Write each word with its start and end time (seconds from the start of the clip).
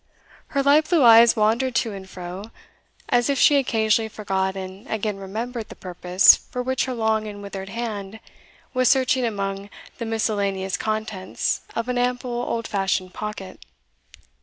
Her 0.47 0.63
light 0.63 0.89
blue 0.89 1.03
eyes 1.03 1.35
wandered 1.35 1.75
to 1.75 1.93
and 1.93 2.09
fro, 2.09 2.45
as 3.09 3.29
if 3.29 3.37
she 3.37 3.57
occasionally 3.57 4.09
forgot 4.09 4.55
and 4.55 4.87
again 4.87 5.17
remembered 5.17 5.69
the 5.69 5.75
purpose 5.75 6.35
for 6.37 6.63
which 6.63 6.85
her 6.85 6.93
long 6.95 7.27
and 7.27 7.39
withered 7.43 7.69
hand 7.69 8.19
was 8.73 8.89
searching 8.89 9.23
among 9.25 9.69
the 9.99 10.07
miscellaneous 10.07 10.75
contents 10.75 11.61
of 11.75 11.87
an 11.87 11.99
ample 11.99 12.31
old 12.31 12.67
fashioned 12.67 13.13
pocket. 13.13 13.59